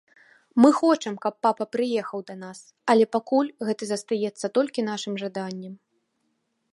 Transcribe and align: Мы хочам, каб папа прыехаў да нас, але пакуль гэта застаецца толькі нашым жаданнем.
Мы 0.63 0.69
хочам, 0.77 1.17
каб 1.25 1.35
папа 1.47 1.67
прыехаў 1.75 2.23
да 2.31 2.35
нас, 2.43 2.59
але 2.93 3.05
пакуль 3.15 3.53
гэта 3.69 3.83
застаецца 3.91 4.53
толькі 4.59 4.87
нашым 4.91 5.13
жаданнем. 5.25 5.73